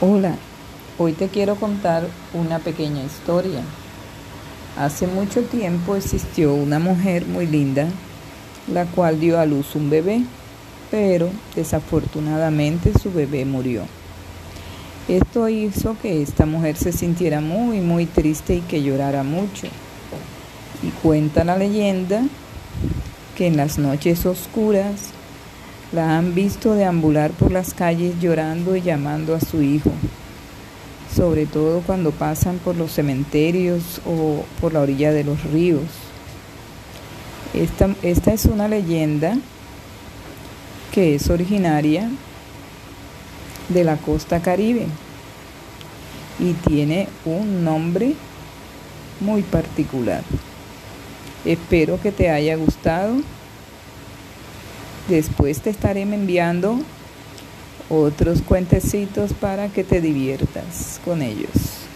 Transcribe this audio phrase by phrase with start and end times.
[0.00, 0.36] Hola,
[0.96, 3.62] hoy te quiero contar una pequeña historia.
[4.78, 7.88] Hace mucho tiempo existió una mujer muy linda,
[8.72, 10.22] la cual dio a luz un bebé,
[10.92, 13.86] pero desafortunadamente su bebé murió.
[15.08, 19.66] Esto hizo que esta mujer se sintiera muy, muy triste y que llorara mucho.
[20.80, 22.22] Y cuenta la leyenda
[23.36, 25.10] que en las noches oscuras
[25.92, 29.90] la han visto deambular por las calles llorando y llamando a su hijo,
[31.14, 35.84] sobre todo cuando pasan por los cementerios o por la orilla de los ríos.
[37.54, 39.38] Esta, esta es una leyenda
[40.92, 42.10] que es originaria
[43.68, 44.86] de la costa caribe
[46.38, 48.14] y tiene un nombre
[49.20, 50.22] muy particular.
[51.44, 53.16] Espero que te haya gustado
[55.08, 56.78] Después te estaré enviando
[57.88, 61.87] otros cuentecitos para que te diviertas con ellos.